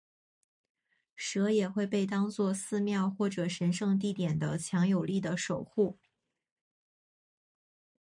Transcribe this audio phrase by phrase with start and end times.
[1.15, 5.99] 蛇也会被当做寺庙或者神圣地点的强有力的守护。